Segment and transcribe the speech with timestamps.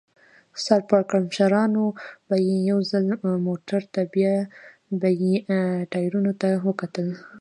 [0.65, 1.83] سر پړکمشرانو
[2.27, 2.35] به
[2.69, 3.05] یو ځل
[3.47, 4.35] موټر ته بیا
[4.99, 5.35] به یې
[5.91, 7.07] ټایرونو ته وکتل.